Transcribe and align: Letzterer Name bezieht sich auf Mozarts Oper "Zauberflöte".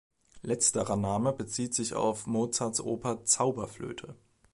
Letzterer 0.41 0.95
Name 0.95 1.31
bezieht 1.31 1.75
sich 1.75 1.93
auf 1.93 2.25
Mozarts 2.25 2.81
Oper 2.81 3.23
"Zauberflöte". 3.23 4.15